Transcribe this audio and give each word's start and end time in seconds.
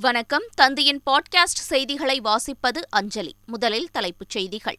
வணக்கம். 0.00 0.42
தந்தையின் 0.54 1.00
பாட்காஸ்ட் 1.10 1.64
செய்திகளை 1.70 2.20
வாசிப்பது 2.20 2.82
அஞ்சலி. 2.88 3.34
முதலில் 3.46 3.88
தலைப்புச் 3.92 4.30
செய்திகள். 4.30 4.78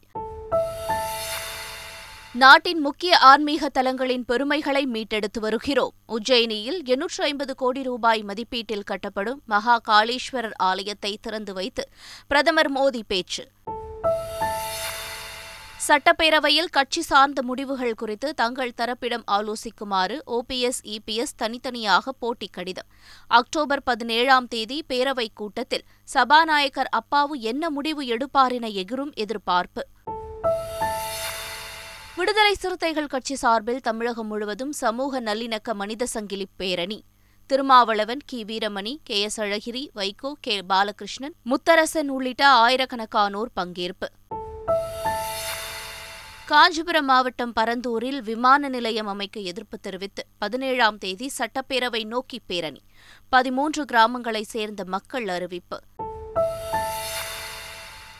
நாட்டின் 2.32 2.80
முக்கிய 2.80 3.18
ஆன்மீக 3.18 3.68
தலங்களின் 3.68 4.24
பெருமைகளை 4.26 4.86
மீட்டெடுத்து 4.86 5.40
வருகிறோம். 5.40 5.92
உஜ்ஜயினியில் 6.08 6.84
எண்ணூற்று 6.84 7.24
ஐம்பது 7.24 7.54
கோடி 7.54 7.82
ரூபாய் 7.82 8.22
மதிப்பீட்டில் 8.22 8.82
கட்டப்படும் 8.82 9.38
மகா 9.46 9.80
காளீஸ்வரர் 9.88 10.52
ஆலயத்தை 10.56 11.18
திறந்து 11.22 11.52
வைத்து 11.52 11.88
பிரதமர் 12.26 12.72
மோடி 12.72 13.00
பேச்சு. 13.06 13.48
சட்டப்பேரவையில் 15.88 16.68
கட்சி 16.70 17.02
சார்ந்த 17.02 17.42
முடிவுகள் 17.42 17.94
குறித்து 17.94 18.34
தங்கள் 18.34 18.72
தரப்பிடம் 18.76 19.22
ஆலோசிக்குமாறு 19.30 20.18
ஓபிஎஸ் 20.26 20.96
இபிஎஸ் 20.96 21.34
தனித்தனியாக 21.36 22.12
போட்டி 22.12 22.48
கடிதம். 22.52 22.86
அக்டோபர் 23.26 23.82
பதினேழாம் 23.82 24.48
தேதி 24.48 24.84
பேரவைக் 24.88 25.34
கூட்டத்தில் 25.34 25.82
சபாநாயகர் 26.04 26.88
அப்பாவு 26.88 27.38
என்ன 27.38 27.70
முடிவு 27.70 28.06
எடுப்பார் 28.06 28.52
என 28.52 28.68
எகிரும் 28.68 29.14
எதிர்பார்ப்பு. 29.14 29.86
விடுதலை 32.16 32.54
சிறுத்தைகள் 32.54 33.06
கட்சி 33.06 33.34
சார்பில் 33.34 33.80
தமிழகம் 33.80 34.26
முழுவதும் 34.26 34.72
சமூக 34.72 35.20
நல்லிணக்க 35.20 35.72
மனித 35.72 36.06
சங்கிலி 36.06 36.46
பேரணி. 36.56 37.04
திருமாவளவன் 37.46 38.20
கி. 38.26 38.44
வீரமணி 38.44 38.96
கே. 39.02 39.20
எஸ். 39.20 39.40
அழகிரி 39.40 39.88
வைகோ 39.94 40.32
கே. 40.40 40.62
பாலகிருஷ்ணன் 40.62 41.34
முத்தரசன் 41.42 42.08
உள்ளிட்ட 42.08 42.48
ஆயிரக்கணக்கானோர் 42.48 43.50
பங்கேற்பு. 43.60 44.37
காஞ்சிபுரம் 46.48 47.04
மாவட்டம் 47.04 47.52
பரந்தூரில் 47.52 48.22
விமான 48.22 48.68
நிலையம் 48.68 49.06
அமைக்க 49.06 49.40
எதிர்ப்பு 49.40 49.78
தெரிவித்து 49.78 50.26
பதினேழாம் 50.38 50.98
தேதி 50.98 51.30
சட்டப்பேரவை 51.38 52.04
நோக்கி 52.04 52.40
பேரணி 52.46 52.80
பதிமூன்று 53.28 53.84
கிராமங்களைச் 53.84 54.52
சேர்ந்த 54.54 54.84
மக்கள் 54.84 55.28
அறிவிப்பு. 55.28 55.80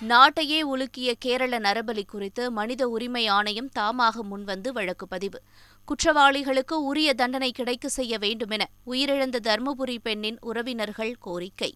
நாட்டையே 0.09 0.63
உலுக்கிய 0.75 1.13
கேரள 1.19 1.59
நரபலி 1.59 2.03
குறித்து 2.07 2.51
மனித 2.51 2.89
உரிமை 2.89 3.27
ஆணையம் 3.27 3.71
தாமாக 3.79 4.23
முன்வந்து 4.31 4.69
வழக்கு 4.69 5.09
பதிவு. 5.09 5.43
குற்றவாளிகளுக்கு 5.85 6.73
உரிய 6.73 7.15
தண்டனை 7.15 7.53
கிடைக்க 7.53 7.89
செய்ய 7.89 8.19
வேண்டுமென 8.19 8.69
உயிரிழந்த 8.87 9.37
தருமபுரி 9.43 9.99
பெண்ணின் 10.03 10.39
உறவினர்கள் 10.41 11.17
கோரிக்கை. 11.19 11.75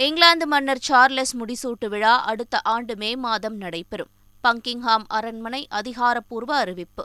இங்கிலாந்து 0.00 0.46
மன்னர் 0.46 0.78
சார்லஸ் 0.78 1.36
முடிசூட்டு 1.36 1.88
விழா 1.88 2.22
அடுத்த 2.22 2.60
ஆண்டு 2.60 2.96
மே 2.96 3.16
மாதம் 3.16 3.56
நடைபெறும். 3.56 4.08
பங்கிங்ஹாம் 4.44 5.02
அரண்மனை 5.06 5.66
அதிகாரப்பூர்வ 5.70 6.56
அறிவிப்பு. 6.56 7.04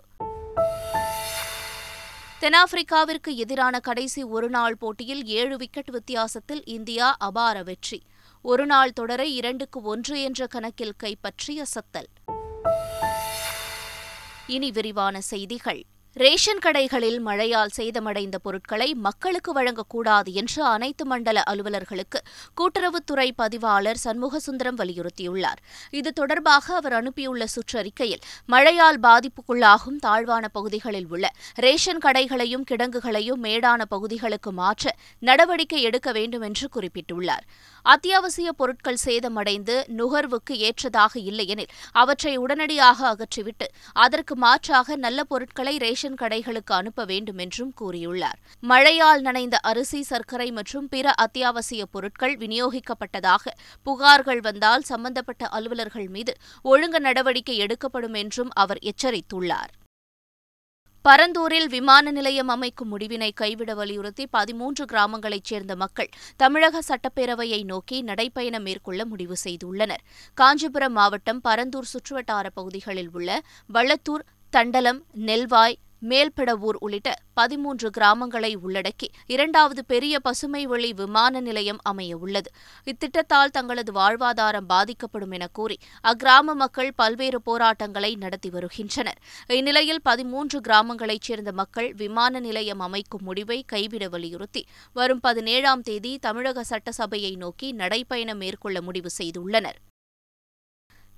தென்னாப்பிரிக்காவிற்கு 2.42 3.36
எதிரான 3.36 3.80
கடைசி 3.80 4.24
ஒருநாள் 4.24 4.78
போட்டியில் 4.78 5.26
ஏழு 5.26 5.58
விக்கெட் 5.58 5.90
வித்தியாசத்தில் 5.90 6.64
இந்தியா 6.66 7.16
அபார 7.20 7.64
வெற்றி. 7.64 8.02
ஒருநாள் 8.42 8.94
தொடரை 8.94 9.36
இரண்டுக்கு 9.36 9.82
ஒன்று 9.82 10.22
என்ற 10.22 10.48
கணக்கில் 10.48 10.94
கைப்பற்றிய 10.98 11.64
சத்தல். 11.64 12.10
இனி 14.48 14.72
விரிவான 14.72 15.22
செய்திகள். 15.22 15.84
ரேஷன் 16.18 16.62
கடைகளில் 16.66 17.18
மழையால் 17.20 17.72
சேதமடைந்த 17.78 18.38
பொருட்களை 18.42 18.94
மக்களுக்கு 18.94 19.52
வழங்கக்கூடாது 19.54 20.32
என்று 20.32 20.64
அனைத்து 20.64 21.06
மண்டல 21.06 21.42
அலுவலர்களுக்கு 21.52 22.20
கூட்டுறவுத்துறை 22.58 23.32
பதிவாளர் 23.36 24.00
சண்முகசுந்தரம் 24.04 24.78
வலியுறுத்தியுள்ளார். 24.78 25.60
இது 25.92 26.14
தொடர்பாக 26.14 26.76
அவர் 26.76 26.94
அனுப்பியுள்ள 26.94 27.46
சுற்றறிக்கையில் 27.56 28.24
மழையால் 28.46 29.00
பாதிப்புக்குள்ளாகும் 29.00 29.98
தாழ்வான 30.00 30.48
பகுதிகளில் 30.48 31.10
உள்ள 31.10 31.32
ரேஷன் 31.56 31.98
கடைகளையும் 31.98 32.64
கிடங்குகளையும் 32.72 33.44
மேடான 33.44 33.82
பகுதிகளுக்கு 33.86 34.52
மாற்ற 34.52 34.96
நடவடிக்கை 35.20 35.82
எடுக்க 35.82 36.12
வேண்டும் 36.12 36.42
என்று 36.42 36.70
குறிப்பிட்டுள்ளார். 36.76 37.46
அத்தியாவசிய 37.82 38.52
பொருட்கள் 38.52 39.02
சேதமடைந்து 39.06 39.78
நுகர்வுக்கு 39.98 40.54
ஏற்றதாக 40.70 41.20
இல்லையெனில் 41.20 41.72
அவற்றை 41.92 42.38
உடனடியாக 42.38 43.16
அகற்றிவிட்டு 43.16 43.70
அதற்கு 43.94 44.36
மாற்றாக 44.36 44.96
நல்ல 44.96 45.24
பொருட்களை 45.24 45.78
ரேஷன் 45.78 46.04
ரேஷன் 46.06 46.22
கடைகளுக்கு 46.24 46.74
அனுப்ப 46.74 47.06
வேண்டும் 47.06 47.38
என்றும் 47.38 47.72
கூறியுள்ளார். 47.82 48.40
மழையால் 48.64 49.22
நனைந்த 49.22 49.58
அரிசி 49.58 50.02
சர்க்கரை 50.04 50.52
மற்றும் 50.52 50.90
பிற 50.90 51.12
அத்தியாவசிய 51.12 51.86
பொருட்கள் 51.86 52.36
விநியோகிக்கப்பட்டதாக 52.38 53.54
புகார்கள் 53.86 54.42
வந்தால் 54.42 54.82
சம்பந்தப்பட்ட 54.82 55.46
அலுவலர்கள் 55.48 56.08
மீது 56.08 56.34
ஒழுங்கு 56.64 57.00
நடவடிக்கை 57.00 57.58
எடுக்கப்படும் 57.58 58.14
என்றும் 58.14 58.52
அவர் 58.54 58.82
எச்சரித்துள்ளார். 58.92 59.74
பரந்தூரில் 61.06 61.68
விமான 61.70 62.12
நிலையம் 62.12 62.48
அமைக்கும் 62.48 62.92
முடிவினை 62.92 63.32
கைவிட 63.34 63.74
வலியுறுத்தி 63.74 64.24
பதிமூன்று 64.28 64.86
கிராமங்களைச் 64.86 65.50
சேர்ந்த 65.50 65.74
மக்கள் 65.76 66.10
தமிழக 66.38 66.82
சட்டப்பேரவையை 66.90 67.64
நோக்கி 67.64 67.98
நடைப்பயணம் 68.04 68.66
மேற்கொள்ள 68.68 69.06
முடிவு 69.06 69.36
செய்துள்ளனர். 69.44 70.04
காஞ்சிபுரம் 70.34 70.94
மாவட்டம் 70.94 71.42
பரந்தூர் 71.44 71.92
சுற்றுவட்டார 71.94 72.48
பகுதிகளில் 72.54 73.12
உள்ள 73.14 73.42
வள்ளத்தூர் 73.74 74.26
தண்டலம் 74.50 75.00
நெல்வாய் 75.28 75.78
மேல்படவூர் 76.10 76.78
உள்ளிட்ட 76.80 77.16
பதிமூன்று 77.34 77.90
கிராமங்களை 77.98 78.56
உள்ளடக்கி 78.66 79.08
இரண்டாவது 79.26 79.86
பெரிய 79.86 80.20
பசுமை 80.20 80.66
வழி 80.66 80.94
விமான 80.94 81.40
நிலையம் 81.40 81.80
அமைய 81.84 82.18
உள்ளது 82.18 82.52
இத்திட்டத்தால் 82.86 83.54
தங்களது 83.58 83.92
வாழ்வாதாரம் 83.92 84.68
பாதிக்கப்படும் 84.68 85.32
என 85.32 85.48
கூறி 85.48 85.78
அக்கிராம 86.04 86.56
மக்கள் 86.56 86.92
பல்வேறு 86.96 87.42
போராட்டங்களை 87.42 88.16
நடத்தி 88.16 88.50
வருகின்றனர். 88.50 89.20
இந்நிலையில் 89.48 90.02
பதிமூன்று 90.02 90.60
கிராமங்களைச் 90.60 91.28
சேர்ந்த 91.30 91.52
மக்கள் 91.52 91.94
விமான 91.94 92.40
நிலையம் 92.40 92.80
அமைக்கும் 92.80 93.24
முடிவை 93.24 93.64
கைவிட 93.68 94.10
வலியுறுத்தி 94.10 94.64
வரும் 94.94 95.20
பதினேழாம் 95.20 95.82
தேதி 95.82 96.18
தமிழக 96.18 96.64
சட்டசபையை 96.64 97.36
நோக்கி 97.36 97.74
நடைபயணம் 97.74 98.42
மேற்கொள்ள 98.44 98.82
முடிவு 98.82 99.10
செய்துள்ளனர். 99.18 99.80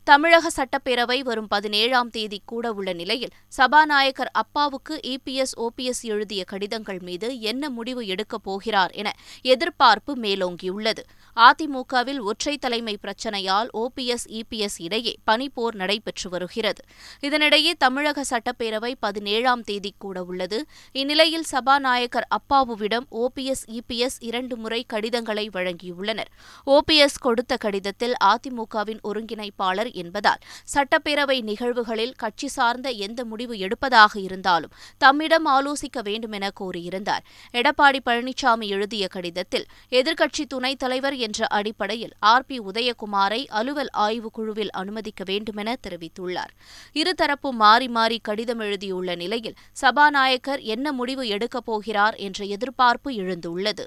தமிழக 0.08 0.50
சட்டப்பேரவை 0.56 1.20
வரும் 1.20 1.48
பதினேழாம் 1.48 2.10
தேதி 2.10 2.42
கூட 2.46 2.74
உள்ள 2.74 2.94
நிலையில் 2.94 3.30
சபாநாயகர் 3.48 4.30
அப்பாவுக்கு 4.32 5.00
இபிஎஸ் 5.04 5.54
ஓபிஎஸ் 5.58 6.02
எழுதிய 6.02 6.44
கடிதங்கள் 6.44 7.00
மீது 7.00 7.40
என்ன 7.40 7.70
முடிவு 7.70 8.08
எடுக்கப் 8.08 8.44
போகிறார் 8.44 8.92
என 8.92 9.16
எதிர்பார்ப்பு 9.42 10.16
மேலோங்கியுள்ளது. 10.16 11.04
அதிமுகவில் 11.36 12.20
ஒற்றை 12.20 12.58
தலைமை 12.58 12.98
பிரச்சினையால் 13.02 13.68
ஓபிஎஸ் 13.74 14.26
இபிஎஸ் 14.30 14.78
இடையே 14.78 15.16
பனிப்போர் 15.32 15.76
நடைபெற்று 15.76 16.30
வருகிறது. 16.30 16.84
இதனிடையே 17.22 17.74
தமிழக 17.78 18.24
சட்டப்பேரவை 18.30 18.94
பதினேழாம் 19.00 19.62
தேதி 19.62 19.94
கூட 19.98 20.24
உள்ளது. 20.24 20.66
இந்நிலையில் 20.92 21.44
சபாநாயகர் 21.44 22.28
அப்பாவுவிடம் 22.30 23.06
ஓபிஎஸ் 23.12 23.66
இபிஎஸ் 23.68 24.18
இரண்டு 24.20 24.58
முறை 24.58 24.84
கடிதங்களை 24.88 25.50
வழங்கியுள்ளனர். 25.54 26.32
ஓபிஎஸ் 26.66 27.20
கொடுத்த 27.20 27.58
கடிதத்தில் 27.58 28.14
அதிமுகவின் 28.24 29.00
ஒருங்கிணைப்பாளர் 29.04 29.96
என்பதால் 29.98 30.40
சட்டப்பேரவை 30.74 31.42
நிகழ்வுகளில் 31.42 32.14
கட்சி 32.18 32.48
சார்ந்த 32.48 32.90
எந்த 32.90 33.26
முடிவு 33.26 33.56
எடுப்பதாக 33.56 34.18
இருந்தாலும் 34.18 34.72
தம்மிடம் 34.98 35.48
ஆலோசிக்க 35.48 36.02
வேண்டுமென 36.04 36.46
கோரியிருந்தார். 36.48 36.76
கூறியிருந்தார் 36.78 37.20
எடப்பாடி 37.54 38.00
பழனிசாமி 38.06 38.68
எழுதிய 38.68 39.08
கடிதத்தில் 39.08 39.66
எதிர்க்கட்சி 39.90 40.46
துணைத் 40.48 40.80
தலைவர் 40.80 41.16
என்ற 41.16 41.48
அடிப்படையில் 41.48 42.12
ஆர் 42.20 42.46
பி 42.46 42.60
உதயகுமாரை 42.60 43.46
அலுவல் 43.48 43.90
ஆய்வுக் 43.90 44.34
குழுவில் 44.34 44.72
அனுமதிக்க 44.72 45.24
வேண்டுமென 45.28 45.76
தெரிவித்துள்ளார். 45.88 46.54
இருதரப்பும் 46.94 47.52
மாறி 47.52 47.88
மாறி 47.88 48.20
கடிதம் 48.24 48.60
எழுதியுள்ள 48.60 49.16
நிலையில் 49.16 49.56
சபாநாயகர் 49.72 50.60
என்ன 50.60 50.92
முடிவு 50.92 51.28
எடுக்கப் 51.28 51.66
போகிறார் 51.66 52.16
என்ற 52.16 52.46
எதிர்பார்ப்பு 52.46 53.12
எழுந்துள்ளது. 53.12 53.86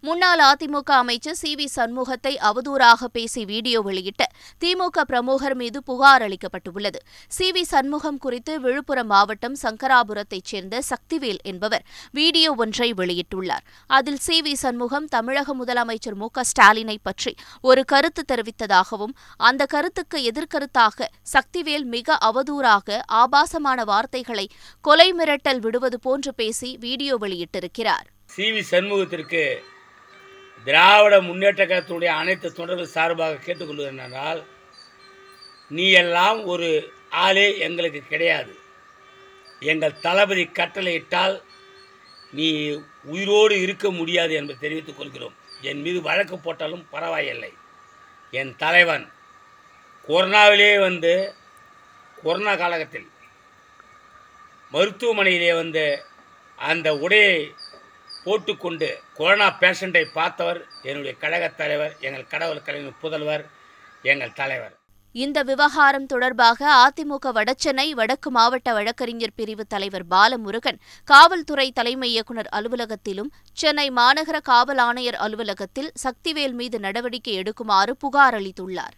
முன்னாள் 0.00 0.42
அதிமுக 0.50 0.90
அமைச்சர் 1.02 1.38
சி 1.42 1.54
வி 1.54 1.66
சண்முகத்தை 1.76 2.32
அவதூறாக 2.50 3.04
பேசி 3.12 3.44
வீடியோ 3.44 3.80
வெளியிட்ட 3.80 4.24
திமுக 4.64 5.00
பிரமுகர் 5.00 5.54
மீது 5.54 5.82
புகார் 5.82 6.22
அளிக்கப்பட்டுள்ளது. 6.22 7.00
சி 7.28 7.50
வி 7.50 7.62
சண்முகம் 7.62 8.18
குறித்து 8.18 8.60
விழுப்புரம் 8.60 9.06
மாவட்டம் 9.06 9.56
சங்கராபுரத்தைச் 9.62 10.48
சேர்ந்த 10.52 10.82
சக்திவேல் 10.90 11.40
என்பவர் 11.42 11.84
வீடியோ 12.10 12.52
ஒன்றை 12.52 12.90
வெளியிட்டுள்ளார். 12.94 13.64
அதில் 13.86 14.20
சி 14.26 14.42
வி 14.42 14.52
சண்முகம் 14.52 15.06
தமிழக 15.06 15.54
முதலமைச்சர் 15.54 16.14
மு 16.14 16.28
க 16.30 16.44
ஸ்டாலினை 16.50 16.96
பற்றி 17.02 17.34
ஒரு 17.60 17.84
கருத்து 17.84 18.24
தெரிவித்ததாகவும் 18.32 19.14
அந்த 19.36 19.66
கருத்துக்கு 19.66 20.18
எதிர்கருத்தாக 20.30 21.06
சக்திவேல் 21.34 21.86
மிக 21.94 22.18
அவதூறாக 22.30 22.98
ஆபாசமான 23.06 23.84
வார்த்தைகளை 23.84 24.46
கொலை 24.80 25.08
மிரட்டல் 25.12 25.60
விடுவது 25.60 25.98
போன்று 26.00 26.34
பேசி 26.34 26.70
வீடியோ 26.80 27.16
வெளியிட்டிருக்கிறார். 27.20 28.06
சி 28.26 28.46
வி 28.52 28.62
சண்முகத்திற்கு 28.70 29.42
திராவிட 30.64 31.20
முன்னேற்ற 31.20 31.66
கழகத்தினுடைய 31.66 32.04
அனைத்து 32.04 32.52
தொண்டர்கள் 32.52 32.94
சார்பாக 32.96 33.34
கேட்டுக்கொள்வது 33.34 33.90
என்னென்றால் 33.92 34.44
நீ 35.68 35.90
எல்லாம் 35.90 36.44
ஒரு 36.44 36.92
ஆளே 37.10 37.58
எங்களுக்கு 37.58 38.00
கிடையாது. 38.00 38.58
எங்கள் 39.60 40.00
தளபதி 40.00 40.44
கட்டளையிட்டால் 40.44 41.42
நீ 42.32 42.48
உயிரோடு 43.04 43.60
இருக்க 43.60 43.90
முடியாது 43.90 44.32
என்பதை 44.34 44.60
தெரிவித்துக் 44.60 44.96
கொள்கிறோம். 44.96 45.36
என் 45.60 45.80
மீது 45.80 46.02
வழக்கு 46.02 46.38
போட்டாலும் 46.38 46.88
பரவாயில்லை. 46.90 47.52
என் 48.30 48.56
தலைவன் 48.56 49.12
கொரோனாவிலே 50.08 50.80
வந்து 50.80 51.34
கொரோனா 52.22 52.54
காலகட்டத்தில் 52.56 53.10
மருத்துவமனையிலே 54.72 55.54
வந்து 55.54 56.04
அந்த 56.56 56.94
உடையை 56.94 57.54
போட்டுக்கொண்டு 58.28 58.88
கொரோனா 59.14 59.46
பேஷண்ட்டை 59.60 60.04
பார்த்தவர் 60.14 60.60
என்னுடைய 60.82 61.14
கழகத் 61.20 61.56
தலைவர் 61.56 61.94
எங்கள் 62.00 62.30
கடவுள் 62.32 62.66
கலைஞர் 62.66 63.00
புதல்வர் 63.02 63.44
எங்கள் 64.02 64.36
தலைவர். 64.40 64.74
இந்த 65.14 65.42
விவகாரம் 65.42 66.06
தொடர்பாக 66.06 66.60
அதிமுக 66.74 67.26
வடசென்னை 67.28 67.86
வடக்கு 67.90 68.30
மாவட்ட 68.30 68.72
வழக்கறிஞர் 68.72 69.34
பிரிவு 69.36 69.64
தலைவர் 69.66 70.04
பாலமுருகன் 70.10 70.78
காவல்துறை 71.04 71.66
தலைமை 71.72 72.10
இயக்குநர் 72.10 72.50
அலுவலகத்திலும் 72.56 73.32
சென்னை 73.52 73.86
மாநகர 73.90 74.40
காவல் 74.42 74.78
ஆணையர் 74.78 75.14
அலுவலகத்தில் 75.14 75.92
சக்திவேல் 76.02 76.56
மீது 76.60 76.78
நடவடிக்கை 76.80 77.34
எடுக்குமாறு 77.38 77.94
புகார் 77.98 78.34
அளித்துள்ளார். 78.34 78.96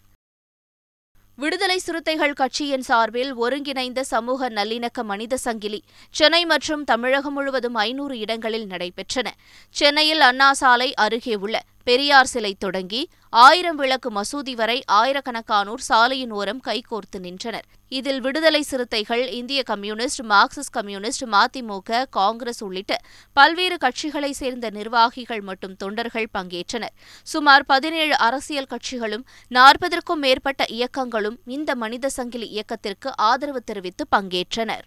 விடுதலை 1.43 1.77
சிறுத்தைகள் 1.79 2.33
கட்சியின் 2.33 2.83
சார்பில் 2.83 3.31
ஒருங்கிணைந்த 3.35 4.01
சமூக 4.05 4.49
நல்லிணக்க 4.49 5.03
மனித 5.03 5.35
சங்கிலி 5.37 5.81
சென்னை 6.11 6.41
மற்றும் 6.45 6.83
தமிழகம் 6.85 7.33
முழுவதும் 7.33 7.75
ஐநூறு 7.75 8.19
இடங்களில் 8.19 8.67
நடைபெற்றன. 8.67 9.29
சென்னையில் 9.75 10.21
அண்ணா 10.21 10.53
சாலை 10.53 10.95
அருகே 10.95 11.35
உள்ள 11.35 11.57
பெரியார் 11.85 12.27
சிலை 12.27 12.55
தொடங்கி 12.59 13.09
ஆயிரம் 13.29 13.77
விளக்கு 13.77 14.11
மசூதி 14.13 14.55
வரை 14.55 14.83
ஆயிரக்கணக்கானோர் 14.93 15.83
சாலையின் 15.89 16.31
ஓரம் 16.31 16.61
கைகோர்த்து 16.67 17.19
நின்றனர். 17.19 17.67
இதில் 17.89 18.21
விடுதலை 18.21 18.63
சிறுத்தைகள் 18.63 19.23
இந்திய 19.29 19.63
communist 19.63 20.23
Marxist 20.23 20.75
communist 20.77 21.25
MDMK 21.25 22.05
Congress 22.11 22.63
உள்ளிட்ட 22.65 22.97
பல்வேறு 23.33 23.77
கட்சிகளைச் 23.77 24.39
சேர்ந்த 24.41 24.71
நிர்வாகிகள் 24.71 25.41
மற்றும் 25.41 25.77
தொண்டர்கள் 25.77 26.29
பங்கேற்றனர். 26.39 26.95
சுமார் 27.23 27.65
பதினேழு 27.67 28.19
அரசியல் 28.19 28.71
கட்சிகளும் 28.71 29.25
நாற்பதற்கும் 29.49 30.23
மேற்பட்ட 30.27 30.65
இயக்கங்களும் 30.69 31.39
இந்த 31.47 31.75
மனித 31.75 32.09
சங்கிலி 32.09 32.49
இயக்கத்திற்கு 32.49 33.17
ஆதரவு 33.17 33.63
தெரிவித்து 33.63 34.07
பங்கேற்றனர். 34.17 34.85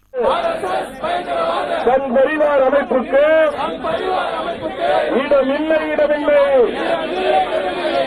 தன் 1.86 2.08
பரிவார் 2.16 2.64
அமைப்புக்கு 2.68 3.24
இடமில்லை 5.22 5.80
இடமில்லை. 5.88 6.83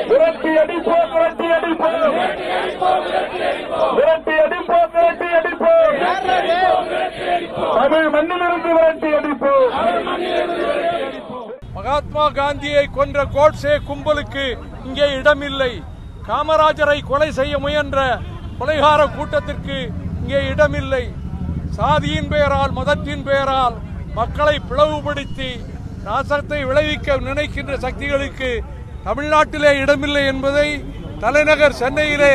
விரட்டி 0.09 0.51
அடிப்போம் 0.61 1.09
விரட்டி 1.13 1.47
அடிப்போம். 1.57 2.03
விரட்டி 3.97 4.33
அடிப்போம் 4.43 4.89
விரட்டி 4.95 5.29
அடிப்போம். 5.39 5.95
தமிழ் 7.77 8.09
மண்ணிலிருந்து 8.15 8.69
விரட்டி 8.77 9.09
அடிப்போம். 9.19 9.71
மகாத்மா 11.77 12.25
காந்தியை 12.39 12.85
கொன்ற 12.97 13.17
கோட்சே 13.35 13.73
கும்பலுக்கு 13.89 14.45
இங்கே 14.87 15.07
இடமில்லை. 15.19 15.71
காமராஜரை 16.29 16.99
கொலை 17.09 17.29
செய்ய 17.39 17.53
முயன்ற 17.65 17.99
கொலைகார 18.59 19.01
கூட்டத்திற்கு 19.15 19.77
இங்கே 20.19 20.39
இடமில்லை. 20.51 21.03
சாதியின் 21.77 22.29
பெயரால் 22.31 22.73
மதத்தின் 22.79 23.23
பெயரால் 23.27 23.75
மக்களை 24.19 24.55
பிளவுபடுத்தி 24.69 25.49
நாசத்தை 26.07 26.59
விளைவிக்க 26.69 27.17
நினைக்கின்ற 27.29 27.73
சக்திகளுக்கு 27.85 28.49
தமிழ்நாட்டிலே 29.07 29.71
இடமில்லை 29.83 30.23
என்பதை 30.33 30.67
தலைநகர் 31.23 31.79
சென்னையிலே 31.81 32.33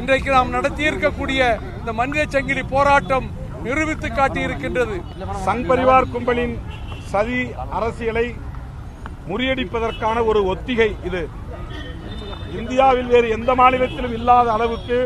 இன்றைக்கு 0.00 0.30
நாம் 0.36 0.54
நடத்தியிருக்கக்கூடிய 0.56 1.40
இந்த 1.78 1.92
மனித 2.00 2.24
சங்கிலி 2.34 2.62
போராட்டம் 2.74 3.26
நிரூபித்து 3.64 4.08
காட்டியிருக்கின்றது. 4.08 4.96
சங் 5.46 5.64
பரிவார் 5.70 6.10
கும்பலின் 6.12 6.54
சதி 7.12 7.40
அரசியலை 7.78 8.26
முறியடிப்பதற்கான 9.30 10.18
ஒரு 10.30 10.40
ஒத்திகை 10.52 10.90
இது. 11.08 11.22
இந்தியாவில் 12.58 13.10
வேறு 13.14 13.28
எந்த 13.36 13.50
மாநிலத்திலும் 13.60 14.14
இல்லாத 14.18 14.48
அளவுக்கு 14.56 14.98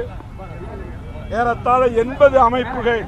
ஏறத்தாழ 1.39 1.83
எண்பது 2.03 2.37
அமைப்புகள் 2.49 3.03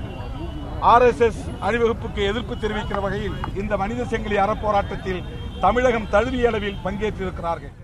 ஆர்எஸ்எஸ் 0.92 1.43
அணிவகுப்புக்கு 1.60 2.22
எதிர்ப்பு 2.30 2.54
தெரிவிக்கிற 2.54 3.00
வகையில் 3.00 3.38
இந்த 3.54 3.76
மனித 3.76 4.04
செங்கிலி 4.04 4.36
அறப்போராட்டத்தில் 4.36 5.24
தமிழகம் 5.60 6.10
தழுவிய 6.10 6.48
அளவில் 6.48 6.82
பங்கேற்றிருக்கிறார்கள். 6.84 7.74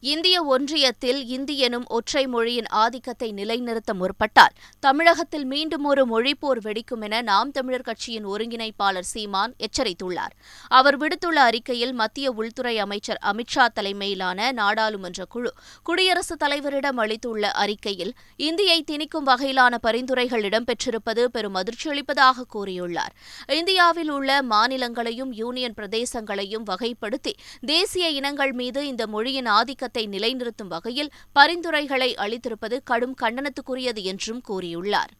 இந்திய 0.00 0.58
ஒன்றியத்தில் 0.58 1.24
இந்தியனும் 1.26 1.86
ஒற்றை 1.86 2.26
மொழியின் 2.26 2.66
ஆதிக்கத்தை 2.66 3.32
நிலைநிறுத்த 3.32 3.94
முற்பட்டால் 3.94 4.54
தமிழகத்தில் 4.80 5.44
மீண்டும் 5.44 5.84
ஒரு 5.84 6.04
மொழிப்போர் 6.06 6.60
வெடிக்கும் 6.62 7.00
என 7.00 7.20
நாம் 7.20 7.50
தமிழர் 7.50 7.80
கட்சியின் 7.80 8.26
ஒருங்கிணைப்பாளர் 8.26 9.08
சீமான் 9.14 9.54
எச்சரித்துள்ளார். 9.58 10.34
அவர் 10.68 10.98
விடுத்துள்ள 10.98 11.38
அறிக்கையில் 11.40 11.92
மத்திய 11.92 12.30
உள்துறை 12.30 12.78
அமைச்சர் 12.78 13.18
அமித்ஷா 13.22 13.66
தலைமையிலான 13.66 14.52
நாடாளுமன்ற 14.52 15.24
குழு 15.24 15.52
குடியரசுத் 15.82 16.42
தலைவரிடம் 16.42 16.96
அளித்துள்ள 16.96 17.50
அறிக்கையில் 17.50 18.14
இந்தியை 18.36 18.84
திணிக்கும் 18.90 19.26
வகையிலான 19.26 19.74
பரிந்துரைகள் 19.80 20.42
இடம்பெற்றிருப்பது 20.42 21.24
பெரும் 21.24 21.54
அதிர்ச்சியளிப்பதாக 21.54 22.46
கூறியுள்ளார். 22.54 23.14
இந்தியாவில் 23.46 24.10
உள்ள 24.10 24.42
மாநிலங்களையும் 24.42 25.32
யூனியன் 25.32 25.74
பிரதேசங்களையும் 25.74 26.64
வகைப்படுத்தி 26.70 27.32
தேசிய 27.66 28.08
இனங்கள் 28.08 28.52
மீது 28.52 28.86
இந்த 28.86 29.06
மொழியின் 29.06 29.46
ஆதிக்க 29.46 29.86
ஆதிக்கத்தை 29.88 30.06
நிலைநிறுத்தும் 30.06 30.68
வகையில் 30.68 31.10
பரிந்துரைகளை 31.32 32.10
அளித்திருப்பது 32.14 32.76
கடும் 32.84 33.14
கண்டனத்துக்குரியது 33.20 34.02
என்றும் 34.02 34.42
கூறியுள்ளார். 34.48 35.12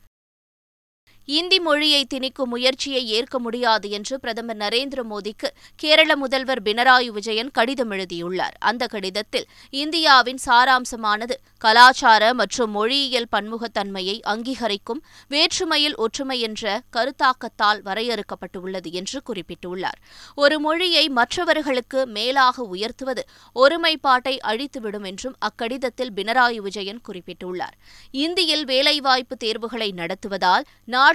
இந்தி 1.30 1.60
மொழியை 1.60 2.06
திணிக்கும் 2.14 2.50
முயற்சியை 2.50 3.06
ஏற்க 3.06 3.38
முடியாது 3.38 3.90
என்று 3.90 4.20
பிரதமர் 4.20 4.56
நரேந்திர 4.56 5.00
மோடிக்கு 5.10 5.48
கேரள 5.76 6.16
முதல்வர் 6.16 6.62
பினராயி 6.62 7.06
விஜயன் 7.06 7.50
கடிதம் 7.50 7.90
எழுதியுள்ளார். 7.90 8.54
அந்த 8.60 8.86
கடிதத்தில் 8.86 9.46
இந்தியாவின் 9.70 10.38
சாராம்சமானது 10.46 11.34
கலாச்சார 11.58 12.34
மற்றும் 12.34 12.70
மொழியியல் 12.70 13.26
பன்முகத்தன்மையை 13.36 14.20
அங்கீகரிக்கும் 14.22 15.02
வேற்றுமையில் 15.28 15.96
ஒற்றுமை 15.96 16.40
என்ற 16.40 16.80
கருத்தாக்கத்தால் 16.96 17.82
வரையறுக்கப்பட்டுள்ளது 17.84 18.92
என்று 18.92 19.20
குறிப்பிட்டுள்ளார். 19.28 20.00
ஒரு 20.34 20.60
மொழியை 20.60 21.08
மற்றவர்களுக்கு 21.08 22.06
மேலாக 22.06 22.62
உயர்த்துவது 22.62 23.24
ஒருமைப்பாட்டை 23.54 24.38
அழித்துவிடும் 24.44 25.04
என்றும் 25.04 25.36
அக்கடிதத்தில் 25.48 26.14
பினராயி 26.16 26.56
விஜயன் 26.56 27.00
குறிப்பிட்டுள்ளார். 27.08 27.76
இந்தியில் 28.10 28.64
வேலைவாய்ப்பு 28.64 29.36
தேர்வுகளை 29.36 29.92
நடத்துவதால் 29.96 30.66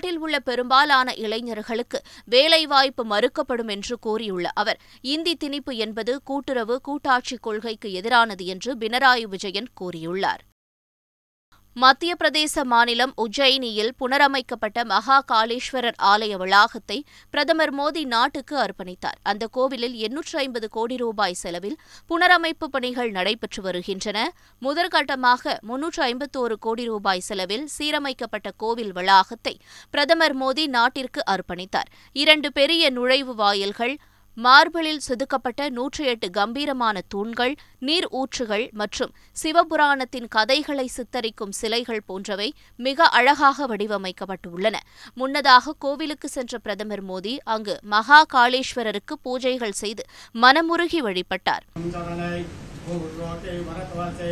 நாட்டில் 0.03 0.23
உள்ள 0.23 0.37
பெரும்பாலான 0.39 1.09
இளைஞர்களுக்கு 1.15 1.99
வேலைவாய்ப்பு 2.25 3.03
மறுக்கப்படும் 3.05 3.69
என்று 3.69 3.95
கூறியுள்ள 3.99 4.47
அவர் 4.53 4.79
இந்தி 5.01 5.33
திணிப்பு 5.43 5.73
என்பது 5.75 6.13
கூட்டுறவு 6.23 6.75
கூட்டாட்சி 6.81 7.35
கொள்கைக்கு 7.37 7.89
எதிரானது 7.99 8.45
என்று 8.53 8.71
பினராயி 8.75 9.25
விஜயன் 9.27 9.69
கூறியுள்ளார். 9.81 10.41
மத்திய 11.75 12.15
பிரதேச 12.19 12.63
மாநிலம் 12.63 13.13
உஜ்ஜயினியில் 13.17 13.89
புனரமைக்கப்பட்ட 13.99 14.85
மகா 14.85 15.15
காளேஸ்வரர் 15.31 15.95
ஆலய 16.11 16.33
வளாகத்தை 16.37 16.97
பிரதமர் 17.29 17.73
மோடி 17.75 18.05
நாட்டுக்கு 18.05 18.55
அர்ப்பணித்தார். 18.57 19.17
அந்த 19.23 19.47
கோவிலில் 19.47 19.93
எண்ணூற்று 19.93 20.39
ஐம்பது 20.39 20.69
கோடி 20.69 20.97
ரூபாய் 20.97 21.33
செலவில் 21.33 21.77
புனரமைப்பு 22.09 22.67
பணிகள் 22.71 23.11
நடைபெற்று 23.11 23.61
வருகின்றன. 23.61 24.31
முதற்கட்டமாக 24.61 25.57
முன்னூற்று 25.61 26.03
ஐம்பத்தோரு 26.03 26.57
கோடி 26.59 26.85
ரூபாய் 26.85 27.19
செலவில் 27.19 27.69
சீரமைக்கப்பட்ட 27.77 28.51
கோவில் 28.57 28.91
வளாகத்தை 28.91 29.59
பிரதமர் 29.89 30.37
மோடி 30.37 30.67
நாட்டிற்கு 30.67 31.23
அர்ப்பணித்தார். 31.31 31.91
இரண்டு 32.13 32.51
பெரிய 32.51 32.89
நுழைவு 32.89 33.35
வாயில்கள் 33.35 33.97
மார்பிளில் 34.36 35.00
செதுக்கப்பட்ட 35.00 35.62
நூற்றி 35.70 36.04
எட்டு 36.04 36.30
கம்பீரமான 36.30 37.00
தூண்கள் 37.08 37.54
நீர் 37.78 38.06
ஊற்றுகள் 38.12 38.64
மற்றும் 38.72 39.12
சிவபுராணத்தின் 39.36 40.28
கதைகளை 40.28 40.86
சித்தரிக்கும் 40.88 41.52
சிலைகள் 41.52 42.04
போன்றவை 42.06 42.48
மிக 42.78 43.08
அழகாக 43.10 43.66
வடிவமைக்கப்பட்டுள்ளன 43.66 44.76
முன்னதாக 45.14 45.74
கோவிலுக்கு 45.78 46.28
சென்ற 46.28 46.58
பிரதமர் 46.58 47.04
மோடி 47.04 47.34
அங்கு 47.46 47.76
மகா 47.86 48.20
காளேஸ்வரருக்கு 48.34 49.16
பூஜைகள் 49.24 49.76
செய்து 49.78 50.04
மனமுருகி 50.34 51.00
வழிபட்டார் 51.00 51.66
चरणै 51.90 52.38
पूर्वोते 52.84 53.54
भरतवसे 53.64 54.28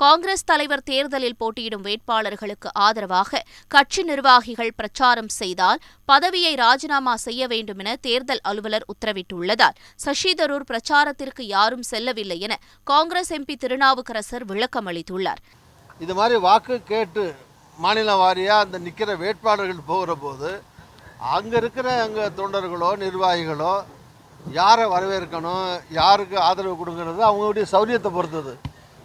காங்கிரஸ் 0.00 0.46
தலைவர் 0.50 0.84
தேர்தலில் 0.88 1.36
போட்டியிடும் 1.40 1.84
வேட்பாளர்களுக்கு 1.86 2.68
ஆதரவாக 2.86 3.40
கட்சி 3.74 4.02
நிர்வாகிகள் 4.08 4.72
பிரச்சாரம் 4.80 5.30
செய்தால் 5.36 5.80
பதவியை 6.08 6.52
ராஜினாமா 6.62 7.14
செய்ய 7.26 7.46
வேண்டும் 7.52 7.80
என 7.82 7.94
தேர்தல் 8.06 8.42
அலுவலர் 8.50 8.86
உத்தரவிட்டுள்ளதால் 8.92 9.78
சசி 10.04 10.32
தரூர் 10.40 10.66
பிரச்சாரத்திற்கு 10.70 11.44
யாரும் 11.54 11.86
செல்லவில்லை 11.90 12.38
என 12.46 12.56
காங்கிரஸ் 12.86 13.32
எம்பி 13.38 13.56
திருநாவுக்கரசர் 13.62 14.46
விளக்கம் 14.50 14.90
அளித்துள்ளார். 14.92 15.42
இது 16.00 16.12
மாதிரி 16.20 16.36
வாக்கு 16.48 16.76
கேட்டு 16.92 17.24
மாநில 17.78 18.10
வாரியாக 18.22 18.64
அந்த 18.64 18.76
நிற்கிற 18.84 19.10
வேட்பாளர்கள் 19.24 19.88
போகிற 19.90 20.12
போது 20.24 20.50
அங்கே 21.36 21.56
இருக்கிற 21.60 21.88
அங்கே 22.04 22.24
தொண்டர்களோ 22.38 22.92
நிர்வாகிகளோ 23.04 23.74
யாரை 24.60 24.84
வரவேற்கணும் 24.94 25.66
யாருக்கு 25.98 26.36
ஆதரவு 26.48 26.74
கொடுங்கிறது 26.80 27.20
அவங்களுடைய 27.28 27.64
சௌரியத்தை 27.74 28.10
பொறுத்தது. 28.16 28.54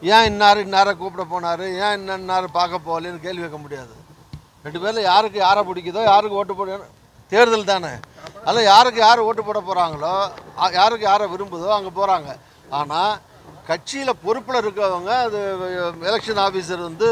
ஏன் 0.02 0.28
இன்னார் 0.32 0.64
இன்னாரை 0.66 0.92
கூப்பிட 1.00 1.24
போனார்? 1.32 1.64
ஏன் 1.86 1.96
இன்ன 2.00 2.18
இன்னார் 2.22 2.46
பார்க்க 2.58 2.88
போகலன்னு 2.88 3.24
கேள்வி 3.26 3.42
கேட்க 3.44 3.58
முடியாது. 3.64 3.94
ரெண்டு 4.66 4.80
பேரில் 4.84 5.08
யாருக்கு 5.12 5.40
யாரை 5.48 5.62
பிடிக்குதோ 5.70 6.04
யாருக்கு 6.12 6.40
ஓட்டு 6.42 6.54
போட 6.60 6.78
தேர்தல் 7.32 7.72
தானே. 7.72 7.92
அதில் 8.48 8.70
யாருக்கு 8.74 9.00
யார் 9.08 9.26
ஓட்டு 9.30 9.44
போட 9.48 9.60
போகிறாங்களோ 9.68 10.14
யாருக்கு 10.80 11.06
யாரை 11.10 11.26
விரும்புதோ 11.34 11.74
அங்கே 11.78 11.92
போகிறாங்க 11.98 12.30
ஆனால் 12.80 13.14
கட்சியில் 13.70 14.20
பொறுப்பில் 14.24 14.62
இருக்கவங்க 14.62 15.12
அது 15.26 15.40
எலெக்ஷன் 16.10 16.42
ஆஃபீஸர் 16.46 16.88
வந்து 16.88 17.10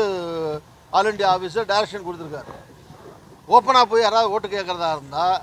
ஆல் 0.97 1.09
இண்டியா 1.11 1.29
ஆஃபீஸர் 1.35 1.69
டைரக்ஷன் 1.71 2.05
கொடுத்துருக்காரு. 2.07 2.53
ஓப்பனாக 3.55 3.85
போய் 3.91 4.05
யாராவது 4.05 4.33
ஓட்டு 4.35 4.47
கேட்குறதா 4.55 4.89
இருந்தால் 4.95 5.37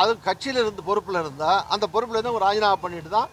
அது 0.00 0.12
கட்சியில் 0.28 0.62
இருந்து 0.62 0.82
பொறுப்பில் 0.90 1.22
இருந்தால் 1.22 1.60
அந்த 1.74 1.84
பொறுப்பில் 1.94 2.18
இருந்து 2.18 2.36
ஒரு 2.36 2.46
ராஜினாமா 2.46 2.78
பண்ணிட்டு 2.84 3.10
தான் 3.16 3.30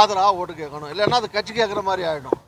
ஆதரவாக 0.00 0.38
ஓட்டு 0.40 0.60
கேட்கணும். 0.62 0.92
இல்லைன்னா 0.92 1.20
அது 1.22 1.36
கட்சி 1.36 1.52
கேட்குற 1.52 1.82
மாதிரி 1.88 2.04
ஆகிடும் 2.10 2.38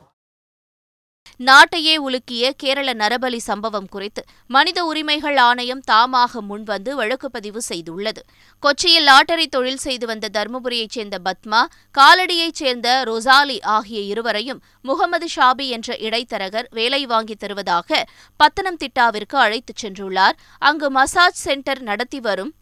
நாட்டையே 1.47 1.93
உலுக்கிய 2.07 2.49
கேரள 2.57 2.89
நரபலி 2.93 3.39
சம்பவம் 3.47 3.87
குறித்து 3.89 4.21
மனித 4.47 4.79
உரிமைகள் 4.85 5.37
ஆணையம் 5.37 5.81
தாமாக 5.91 6.41
முன்வந்து 6.49 6.91
வழக்குப்பதிவு 6.99 7.61
செய்துள்ளது. 7.69 8.21
கொச்சியில் 8.63 9.07
லாட்டரி 9.09 9.47
தொழில் 9.47 9.81
செய்து 9.85 10.05
வந்த 10.05 10.29
தருமபுரியைச் 10.33 10.95
சேர்ந்த 10.97 11.19
பத்மா 11.27 11.61
காலடியைச் 11.97 12.59
சேர்ந்த 12.61 13.03
ரொசாலி 13.05 13.57
ஆகிய 13.61 14.01
இருவரையும் 14.01 14.63
முகமது 14.81 15.27
ஷாபி 15.35 15.67
என்ற 15.69 15.97
இடைத்தரகர் 15.97 16.69
வேலை 16.69 17.05
வாங்கி 17.05 17.35
தருவதாக 17.35 18.05
பத்தனம்திட்டாவிற்கு 18.39 19.35
அழைத்துச் 19.45 19.85
சென்றுள்ளார். 19.85 20.37
அங்கு 20.59 20.89
மசாஜ் 20.89 21.41
சென்டர் 21.47 21.81
நடத்தி 21.81 22.19
வரும் 22.19 22.53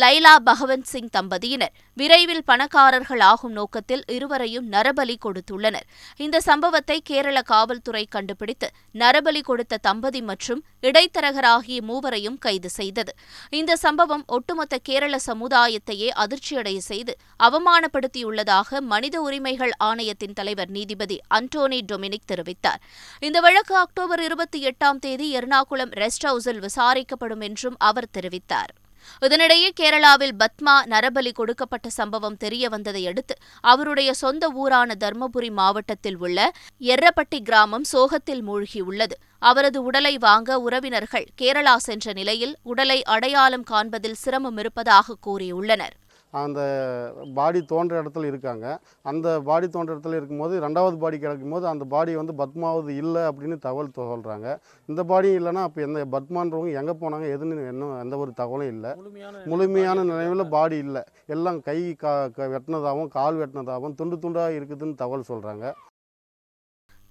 லைலா 0.00 0.32
பகவந்த் 0.46 0.88
சிங் 0.90 1.08
தம்பதியினர் 1.14 1.72
விரைவில் 2.00 2.42
பணக்காரர்கள் 2.48 3.22
ஆகும் 3.28 3.52
நோக்கத்தில் 3.52 4.02
இருவரையும் 4.06 4.66
நரபலி 4.72 5.16
கொடுத்துள்ளனர். 5.24 5.86
இந்த 6.24 6.40
சம்பவத்தை 6.40 6.96
கேரள 7.10 7.38
காவல்துறை 7.42 8.04
கண்டுபிடித்து 8.14 8.68
நரபலி 9.02 9.42
கொடுத்த 9.48 9.80
தம்பதி 9.86 10.20
மற்றும் 10.22 10.60
இடைத்தரகர் 10.82 11.48
ஆகிய 11.54 11.78
மூவரையும் 11.82 12.38
கைது 12.38 12.70
செய்தது. 12.70 13.12
இந்த 13.60 13.76
சம்பவம் 13.76 14.24
ஒட்டுமொத்த 14.36 14.78
கேரள 14.88 15.18
சமுதாயத்தையே 15.26 16.10
அதிர்ச்சியடைய 16.24 16.80
செய்து 16.90 17.14
அவமானப்படுத்தியுள்ளதாக 17.48 18.80
மனித 18.94 19.20
உரிமைகள் 19.20 19.74
ஆணையத்தின் 19.90 20.36
தலைவர் 20.40 20.70
நீதிபதி 20.70 21.18
அன்டோனி 21.38 21.80
டொமினிக் 21.92 22.28
தெரிவித்தார். 22.32 22.82
இந்த 23.20 23.40
வழக்கு 23.40 23.76
அக்டோபர் 23.84 24.22
இருபத்தி 24.22 24.60
எட்டாம் 24.70 25.00
தேதி 25.06 25.28
எர்ணாகுளம் 25.38 25.94
ரெஸ்ட் 26.02 26.28
ஹவுஸில் 26.28 26.62
விசாரிக்கப்படும் 26.66 27.44
என்றும் 27.48 27.78
அவர் 27.90 28.14
தெரிவித்தார். 28.18 28.72
இதனிடையே 29.20 29.68
கேரளாவில் 29.80 30.34
பத்மா 30.38 30.74
நரபலி 30.84 31.32
கொடுக்கப்பட்ட 31.32 31.88
சம்பவம் 31.90 32.36
தெரிய 32.36 32.68
வந்ததை 32.68 33.06
அடுத்து 33.06 33.36
அவருடைய 33.60 34.12
சொந்த 34.12 34.50
ஊரான 34.50 34.94
தர்மபுரி 35.00 35.50
மாவட்டத்தில் 35.50 36.18
உள்ள 36.18 36.52
எர்ரப்பட்டி 36.80 37.40
கிராமம் 37.42 37.84
சோகத்தில் 37.84 38.44
மூழ்கியுள்ளது. 38.48 39.16
அவரது 39.38 39.82
உடலை 39.82 40.18
வாங்க 40.18 40.58
உறவினர்கள் 40.58 41.26
கேரளா 41.40 41.76
சென்ற 41.76 42.12
நிலையில் 42.12 42.56
உடலை 42.62 43.02
அடையாளம் 43.02 43.64
காண்பதில் 43.64 44.20
சிரமம் 44.24 44.58
இருப்பதாக 44.58 45.16
கூறியுள்ளனர். 45.26 45.94
அந்த 46.30 46.60
பாடி 47.34 47.64
தோன்ற 47.64 48.02
இடத்துல 48.02 48.24
இருக்காங்க. 48.24 48.66
அந்த 49.02 49.40
பாடி 49.40 49.68
தோன்ற 49.68 49.94
இடத்துல 49.94 50.16
இருக்கும்போது 50.16 50.60
ரெண்டாவது 50.60 50.98
பாடி 50.98 51.18
கிடைக்கும் 51.18 51.50
போது 51.50 51.66
அந்த 51.66 51.84
பாடி 51.84 52.16
வந்து 52.16 52.32
பத்மாவது 52.32 52.88
இல்லை 52.96 53.22
அப்படின்னு 53.22 53.58
தகவல் 53.58 53.88
சொல்கிறாங்க 54.00 54.48
இந்த 54.88 55.04
பாடி 55.04 55.38
இல்லைன்னா 55.38 55.62
அப்போ 55.62 55.80
எந்த 55.80 56.04
பத்மான்றவங்க 56.12 56.72
எங்கே 56.72 56.92
போனாங்க 57.00 57.26
எதுன்னு 57.34 57.68
இன்னும் 57.68 58.00
எந்த 58.00 58.18
ஒரு 58.18 58.32
தகவலும் 58.36 58.68
இல்லை. 58.68 58.90
முழுமையான 59.46 60.02
நினைவில் 60.02 60.48
பாடி 60.48 60.76
இல்லை. 60.76 61.02
எல்லாம் 61.26 61.60
கை 61.60 61.94
கா 61.94 62.28
க- 62.28 62.48
வெட்டினதாகவும் 62.48 63.08
கால் 63.08 63.36
வெட்டினதாகவும் 63.36 63.94
துண்டு 63.94 64.18
துண்டாக 64.18 64.52
இருக்குதுன்னு 64.52 64.94
தகவல் 64.94 65.28
சொல்கிறாங்க 65.28 65.66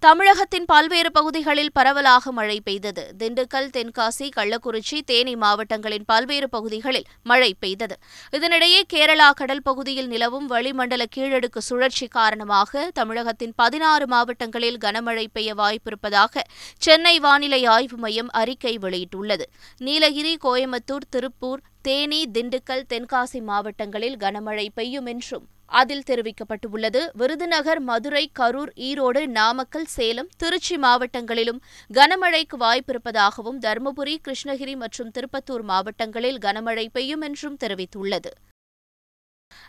தமிழகத்தின் 0.00 0.64
பல்வேறு 0.64 1.10
பகுதிகளில் 1.12 1.70
பரவலாக 1.72 2.32
மழை 2.32 2.60
பெய்தது. 2.60 3.14
திண்டுக்கல் 3.18 3.66
தென்காசி 3.76 4.26
கள்ளக்குறிச்சி 4.36 5.00
தேனி 5.04 5.36
மாவட்டங்களின் 5.36 6.04
பல்வேறு 6.06 6.48
பகுதிகளில் 6.48 7.04
மழை 7.22 7.54
பெய்தது. 7.54 7.96
இதனிடையே 8.32 8.82
கேரளா 8.92 9.30
கடல் 9.30 9.62
பகுதியில் 9.62 10.06
நிலவும் 10.06 10.46
வளிமண்டல 10.46 11.04
கீழடுக்கு 11.16 11.58
சுழற்சி 11.58 12.08
காரணமாக 12.08 12.90
தமிழகத்தின் 12.94 13.52
பதினாறு 13.56 14.06
மாவட்டங்களில் 14.06 14.78
கனமழை 14.84 15.26
பெய்ய 15.32 15.54
வாய்ப்பிருப்பதாக 15.54 16.44
சென்னை 16.78 17.18
வானிலை 17.18 17.64
ஆய்வு 17.64 17.96
மையம் 17.96 18.28
அறிக்கை 18.30 18.78
வெளியிட்டுள்ளது. 18.78 19.42
நீலகிரி 19.78 20.36
கோயம்புத்தூர் 20.44 21.10
திருப்பூர் 21.10 21.60
தேனி 21.82 22.24
திண்டுக்கல் 22.32 22.88
தென்காசி 22.88 23.42
மாவட்டங்களில் 23.42 24.16
கனமழை 24.16 24.68
பெய்யும் 24.74 25.06
என்றும் 25.06 25.46
அதில் 25.68 26.04
தெரிவிக்கப்பட்டுள்ளது. 26.06 27.00
விருதுநகர் 27.12 27.80
மதுரை 27.80 28.30
கரூர் 28.38 28.72
ஈரோடு 28.76 29.26
நாமக்கல் 29.26 29.84
சேலம் 29.84 30.28
திருச்சி 30.36 30.76
மாவட்டங்களிலும் 30.76 31.60
கனமழைக்கு 31.94 32.58
வாய்ப்பிருப்பதாகவும் 32.58 33.58
தருமபுரி 33.58 34.16
கிருஷ்ணகிரி 34.24 34.76
மற்றும் 34.76 35.10
திருப்பத்தூர் 35.10 35.62
மாவட்டங்களில் 35.62 36.38
கனமழை 36.38 36.88
பெய்யும் 36.92 37.20
என்றும் 37.20 37.56
தெரிவித்துள்ளது. 37.60 38.32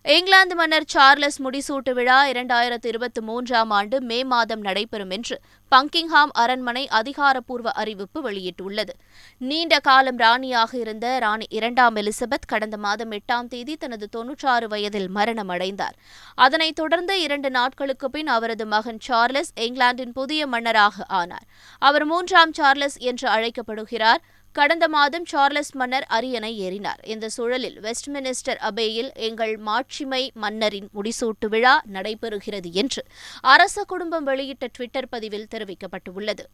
இங்கிலாந்து 0.03 0.55
மன்னர் 0.55 0.83
சார்லஸ் 0.85 1.41
முடிசூட்டு 1.41 1.93
விழா 1.93 2.27
இரண்டாயிரத்து 2.27 2.85
இருபத்தி 2.85 3.21
மூன்றாம் 3.21 3.69
ஆண்டு 3.69 4.01
மே 4.01 4.23
மாதம் 4.23 4.59
நடைபெறும் 4.59 5.09
என்று 5.09 5.41
பங்கிங்ஹாம் 5.71 6.31
அரண்மனை 6.31 6.87
அதிகாரப்பூர்வ 6.87 7.71
அறிவிப்பு 7.71 8.31
வெளியிட்டுள்ளது. 8.31 8.89
நீண்ட 9.37 9.79
காலம் 9.79 10.17
ராணியாக 10.17 10.77
இருந்த 10.77 11.19
ராணி 11.19 11.45
இரண்டாம் 11.49 11.95
எலிசபெத் 11.95 12.47
கடந்த 12.47 12.77
மாதம் 12.77 13.11
எட்டாம் 13.11 13.47
தேதி 13.47 13.75
தனது 13.75 14.09
தொன்னூற்றாறு 14.09 14.67
வயதில் 14.67 15.09
மரணமடைந்தார். 15.15 15.95
அதனைத் 16.35 16.75
தொடர்ந்து 16.75 17.21
இரண்டு 17.21 17.49
நாட்களுக்கு 17.49 18.09
பின் 18.09 18.27
அவரது 18.27 18.65
மகன் 18.65 18.99
சார்லஸ் 18.99 19.51
இங்கிலாந்தின் 19.55 20.11
புதிய 20.11 20.47
மன்னராக 20.47 21.03
ஆனார். 21.07 21.47
அவர் 21.79 22.05
மூன்றாம் 22.05 22.53
சார்லஸ் 22.53 22.97
என்று 22.97 23.27
அழைக்கப்படுகிறார். 23.27 24.21
கடந்த 24.51 24.87
மாதம் 24.87 25.25
சார்லஸ் 25.25 25.75
மன்னர் 25.75 26.05
அரியணை 26.07 26.53
ஏறினார். 26.61 27.01
இந்த 27.03 27.29
சூழலில் 27.29 27.77
வெஸ்ட்மினிஸ்டர் 27.79 28.59
அபேயில் 28.69 29.11
எங்கள் 29.13 29.57
மாட்சிமை 29.57 30.31
மன்னரின் 30.33 30.89
முடிசூட்டு 30.95 31.47
விழா 31.49 31.81
நடைபெறுகிறது 31.93 32.71
என்று 32.71 33.03
அரச 33.41 33.83
குடும்பம் 33.83 34.27
வெளியிட்ட 34.27 34.67
ட்விட்டர் 34.67 35.09
பதிவில் 35.09 35.47
தெரிவிக்கப்பட்டுள்ளது. 35.55 36.45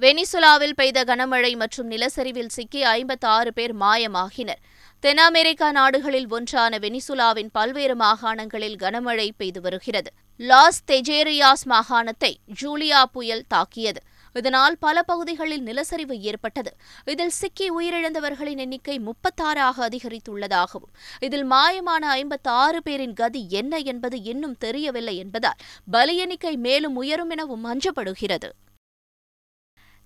வெனிசுலாவில் 0.00 0.74
பெய்த 0.74 1.04
கனமழை 1.04 1.56
மற்றும் 1.56 1.90
நிலச்சரிவில் 1.90 2.52
சிக்கி 2.56 2.82
ஐம்பத்தாறு 2.82 3.52
பேர் 3.52 3.76
மாயமாகினர். 3.76 4.60
தென் 5.00 5.18
அமெரிக்கா 5.18 5.70
நாடுகளில் 5.70 6.28
ஒன்றான 6.28 6.78
வெனிசுலாவின் 6.78 7.48
பல்வேறு 7.52 7.96
மாகாணங்களில் 7.96 8.76
கனமழை 8.76 9.30
பெய்து 9.36 9.60
வருகிறது. 9.60 10.10
லாஸ் 10.36 10.82
தெஜேரியாஸ் 10.86 11.66
மாகாணத்தை 11.66 12.36
ஜூலியா 12.62 13.02
புயல் 13.12 13.44
தாக்கியது. 13.48 14.00
இதனால் 14.40 14.76
பல 14.80 15.02
பகுதிகளில் 15.02 15.64
நிலச்சரிவு 15.66 16.16
ஏற்பட்டது. 16.30 16.72
இதில் 17.04 17.34
சிக்கி 17.40 17.68
உயிரிழந்தவர்களின் 17.78 18.62
எண்ணிக்கை 18.64 18.96
முப்பத்தாறாக 19.08 19.76
அதிகரித்துள்ளதாகவும் 19.88 20.92
இதில் 21.20 21.46
மாயமான 21.50 22.04
ஐம்பத்தாறு 22.20 22.80
பேரின் 22.82 23.16
கதி 23.22 23.42
என்ன 23.62 23.78
என்பது 23.92 24.18
இன்னும் 24.32 24.56
தெரியவில்லை 24.66 25.16
என்பதால் 25.24 25.60
பலி 25.90 26.16
எண்ணிக்கை 26.16 26.54
மேலும் 26.66 26.96
உயரும் 26.96 27.30
எனவும் 27.30 27.66
அஞ்சப்படுகிறது. 27.72 28.50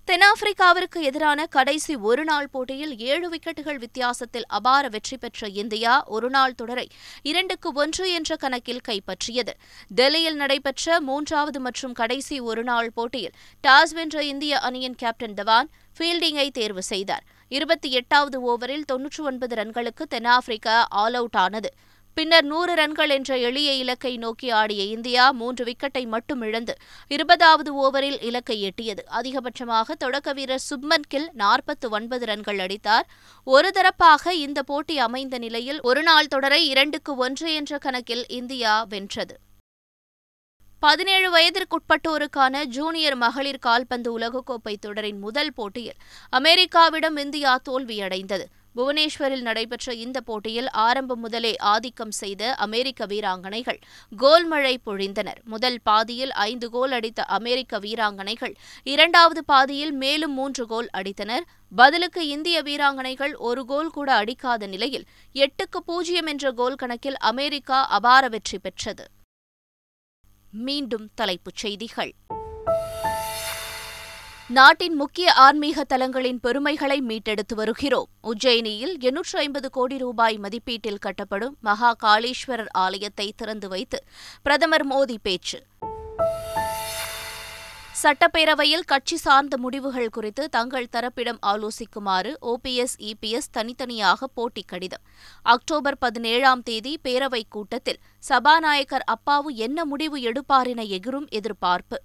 தென்னாப்பிரிக்காவிற்கு 0.07 0.99
எதிரான 0.99 1.45
கடைசி 1.45 1.95
ஒருநாள் 1.95 2.47
போட்டியில் 2.49 2.93
ஏழு 2.97 3.27
விக்கெட்டுகள் 3.29 3.77
வித்தியாசத்தில் 3.79 4.45
அபார 4.47 4.87
வெற்றி 4.87 5.17
பெற்ற 5.17 5.47
இந்தியா 5.47 6.03
ஒருநாள் 6.07 6.55
தொடரை 6.55 6.87
இரண்டுக்கு 7.21 7.69
ஒன்று 7.73 8.05
என்ற 8.11 8.35
கணக்கில் 8.35 8.81
கைப்பற்றியது. 8.87 9.53
டெல்லியில் 9.87 10.35
நடைபெற்ற 10.35 11.01
மூன்றாவது 11.01 11.59
மற்றும் 11.59 11.93
கடைசி 11.93 12.39
ஒருநாள் 12.39 12.91
போட்டியில் 12.93 13.35
டாஸ் 13.67 13.93
வென்ற 13.93 14.23
இந்திய 14.23 14.59
அணியின் 14.59 14.95
கேப்டன் 14.95 15.33
தவான் 15.33 15.69
ஃபீல்டிங்கை 15.99 16.49
தேர்வு 16.49 16.83
செய்தார். 16.83 17.23
இருபத்தி 17.47 17.91
எட்டாவது 17.91 18.39
ஓவரில் 18.41 18.85
தொன்னூற்று 18.85 19.23
ஒன்பது 19.23 19.55
ரன்களுக்கு 19.55 20.05
தென்னாப்பிரிக்கா 20.09 20.87
ஆல் 20.89 21.13
அவுட் 21.13 21.35
ஆனது. 21.35 21.71
பின்னர் 22.13 22.43
நூறு 22.43 22.73
ரன்கள் 22.73 23.09
என்ற 23.09 23.37
எளிய 23.37 23.73
இலக்கை 23.73 24.17
நோக்கி 24.17 24.49
ஆடிய 24.49 24.83
இந்தியா 24.83 25.31
மூன்று 25.31 25.63
விக்கெட்டை 25.65 26.07
மட்டும் 26.07 26.41
இழந்து 26.41 26.73
இருபதாவது 27.07 27.71
ஓவரில் 27.83 28.17
இலக்கை 28.21 28.57
எட்டியது. 28.69 29.03
அதிகபட்சமாக 29.19 29.95
தொடக்க 29.97 30.33
வீரர் 30.33 30.63
சுப்மன் 30.69 31.07
கில் 31.07 31.29
நாற்பத்து 31.33 31.89
ஒன்பது 31.89 32.25
ரன்கள் 32.25 32.59
அடித்தார். 32.59 33.07
ஒரு 33.43 33.71
தரப்பாக 33.75 34.31
இந்த 34.31 34.63
போட்டி 34.63 34.97
அமைந்த 34.97 35.37
நிலையில் 35.37 35.79
ஒருநாள் 35.81 36.27
தொடரை 36.27 36.67
இரண்டுக்கு 36.67 37.15
ஒன்று 37.15 37.53
என்ற 37.53 37.77
கணக்கில் 37.77 38.25
இந்தியா 38.27 38.83
வென்றது. 38.83 39.37
பதினேழு 40.79 41.27
வயதிற்குட்பட்டோருக்கான 41.33 42.63
ஜூனியர் 42.65 43.15
மகளிர் 43.15 43.59
கால்பந்து 43.59 44.19
உலகக்கோப்பை 44.19 44.75
தொடரின் 44.79 45.19
முதல் 45.19 45.53
போட்டியில் 45.53 45.99
அமெரிக்காவிடம் 46.31 47.19
இந்தியா 47.19 47.59
தோல்வியடைந்தது. 47.69 48.45
புவனேஸ்வரில் 48.75 49.41
நடைபெற்ற 49.41 49.93
இந்த 49.93 50.21
போட்டியில் 50.21 50.69
ஆரம்பம் 50.69 51.19
முதலே 51.19 51.55
ஆதிக்கம் 51.55 52.11
செய்த 52.11 52.53
அமெரிக்க 52.55 53.05
வீராங்கனைகள் 53.05 53.79
கோல் 54.17 54.47
மழை 54.47 54.79
பொழிந்தனர். 54.85 55.43
முதல் 55.43 55.79
பாதியில் 55.83 56.31
ஐந்து 56.31 56.69
கோல் 56.69 56.91
அடித்த 56.91 57.23
அமெரிக்க 57.23 57.79
வீராங்கனைகள் 57.79 58.53
இரண்டாவது 58.83 59.45
பாதியில் 59.45 59.91
மேலும் 59.91 60.33
மூன்று 60.33 60.65
கோல் 60.67 60.89
அடித்தனர். 60.93 61.45
பதிலுக்கு 61.75 62.27
இந்திய 62.27 62.63
வீராங்கனைகள் 62.63 63.33
ஒரு 63.37 63.65
கோல் 63.65 63.89
கூட 63.89 64.13
அடிக்காத 64.13 64.67
நிலையில் 64.67 65.05
எட்டுக்கு 65.33 65.79
பூஜ்ஜியம் 65.85 66.25
என்ற 66.25 66.51
கோல் 66.51 66.75
கணக்கில் 66.75 67.17
அமெரிக்கா 67.17 67.85
அபார 67.87 68.27
வெற்றி 68.27 68.59
பெற்றது. 68.59 69.05
மீண்டும் 70.51 71.09
தலைப்புச் 71.15 71.55
செய்திகள். 71.55 72.13
நாட்டின் 74.51 74.95
முக்கிய 74.95 75.33
ஆன்மீக 75.33 75.83
தலங்களின் 75.83 76.39
பெருமைகளை 76.41 77.01
மீட்டெடுத்து 77.01 77.55
வருகிறோம். 77.55 78.07
உஜ்ஜயினியில் 78.23 78.99
எண்ணூற்று 78.99 79.39
ஐம்பது 79.39 79.69
கோடி 79.69 79.97
ரூபாய் 79.97 80.39
மதிப்பீட்டில் 80.41 80.97
கட்டப்படும் 80.97 81.57
மகா 81.61 81.95
காளீஸ்வரர் 82.03 82.67
ஆலயத்தை 82.71 83.33
திறந்து 83.37 83.67
வைத்து 83.67 84.03
பிரதமர் 84.43 84.87
மோடி 84.87 85.15
பேச்சு. 85.21 85.63
சட்டப்பேரவையில் 88.03 88.79
கட்சி 88.85 89.15
சார்ந்த 89.15 89.57
முடிவுகள் 89.57 90.09
குறித்து 90.09 90.49
தங்கள் 90.49 90.87
தரப்பிடம் 90.91 91.37
ஆலோசிக்குமாறு 91.45 92.35
ஓபிஎஸ் 92.41 93.11
இபிஎஸ் 93.11 93.49
தனித்தனியாக 93.51 94.27
போட்டி 94.27 94.63
கடிதம். 94.67 95.01
அக்டோபர் 95.43 95.97
பதினேழாம் 95.97 96.63
தேதி 96.63 96.99
பேரவைக் 97.03 97.49
கூட்டத்தில் 97.49 97.99
சபாநாயகர் 98.19 99.03
அப்பாவு 99.05 99.55
என்ன 99.55 99.85
முடிவு 99.85 100.21
எடுப்பார் 100.21 100.67
என 100.67 100.83
எகிரும் 100.83 101.29
எதிர்பார்ப்பு. 101.29 102.01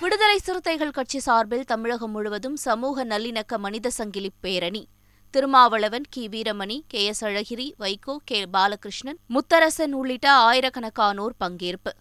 விடுதலை 0.00 0.38
சிறுத்தைகள் 0.38 0.90
கட்சி 0.90 1.18
சார்பில் 1.18 1.64
தமிழகம் 1.64 2.10
முழுவதும் 2.10 2.56
சமூக 2.56 3.04
நல்லிணக்க 3.04 3.56
மனித 3.56 3.90
சங்கிலி 3.90 4.30
பேரணி. 4.40 4.88
திருமாவளவன் 5.30 6.02
கி. 6.10 6.28
வீரமணி 6.28 6.80
கே. 6.86 7.04
எஸ். 7.04 7.24
அழகிரி 7.24 7.72
வைகோ 7.78 8.16
கே. 8.24 8.46
பாலகிருஷ்ணன் 8.46 9.18
முத்தரசன் 9.28 9.92
உள்ளிட்ட 9.92 10.32
ஆயிரக்கணக்கானோர் 10.32 11.34
பங்கேற்பு. 11.44 11.92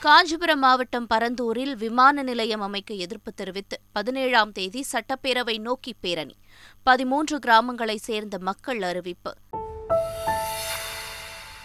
காஞ்சிபுரம் 0.00 0.58
மாவட்டம் 0.58 1.06
பரந்தூரில் 1.14 1.76
விமான 1.76 2.22
நிலையம் 2.22 2.60
அமைக்க 2.60 2.94
எதிர்ப்பு 2.94 3.32
தெரிவித்து 3.32 3.80
பதினேழாம் 3.92 4.52
தேதி 4.52 4.84
சட்டப்பேரவை 4.92 5.58
நோக்கி 5.58 5.94
பேரணி. 6.00 6.36
பதிமூன்று 6.82 7.38
கிராமங்களைச் 7.46 8.04
சேர்ந்த 8.08 8.38
மக்கள் 8.38 8.82
அறிவிப்பு. 8.82 9.34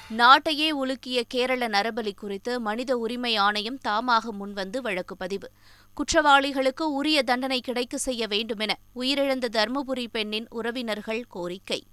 நாட்டையே 0.09 0.71
உலுக்கிய 0.71 1.21
கேரள 1.27 1.67
நரபலி 1.67 2.11
குறித்து 2.15 2.59
மனித 2.59 2.97
உரிமை 2.97 3.35
ஆணையம் 3.35 3.79
தாமாக 3.87 4.31
முன்வந்து 4.39 4.77
வழக்கு 4.77 5.17
பதிவு. 5.17 5.51
குற்றவாளிகளுக்கு 5.93 6.81
உரிய 6.81 7.23
தண்டனை 7.23 7.61
கிடைக்க 7.61 7.97
செய்ய 7.97 8.27
வேண்டுமென 8.27 8.77
உயிரிழந்த 8.95 9.45
தர்மபுரி 9.51 10.07
பெண்ணின் 10.11 10.47
உறவினர்கள் 10.49 11.23
கோரிக்கை. 11.27 11.83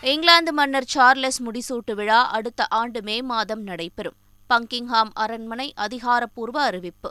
இங்கிலாந்து 0.00 0.52
மன்னர் 0.52 0.84
சார்லஸ் 0.84 1.42
முடிசூட்டு 1.42 1.94
விழா 1.94 2.30
அடுத்த 2.30 2.66
ஆண்டு 2.66 3.02
மே 3.02 3.22
மாதம் 3.22 3.62
நடைபெறும். 3.62 4.16
பங்கிங்ஹாம் 4.50 5.10
அரண்மனை 5.12 5.72
அதிகாரப்பூர்வ 5.76 6.62
அறிவிப்பு. 6.62 7.10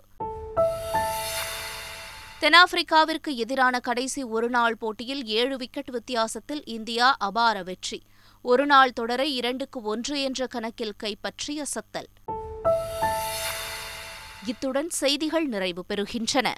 தென்னாப்பிரிக்காவிற்கு 2.42 3.36
எதிரான 3.36 3.80
கடைசி 3.80 4.24
ஒருநாள் 4.24 4.77
போட்டியில் 4.77 5.25
ஏழு 5.25 5.58
விக்கெட் 5.58 5.89
வித்தியாசத்தில் 5.89 6.65
இந்தியா 6.65 7.15
அபார 7.20 7.63
வெற்றி. 7.63 8.01
ஒருநாள் 8.46 8.94
தொடரை 8.94 9.36
இரண்டுக்கு 9.36 9.82
ஒன்று 9.82 10.22
என்ற 10.22 10.48
கணக்கில் 10.48 10.96
கைப்பற்றிய 10.98 11.64
சத்தல். 11.64 12.32
இத்துடன் 14.46 14.90
செய்திகள் 14.90 15.46
நிறைவு 15.46 15.86
பெறுகின்றன. 15.90 16.54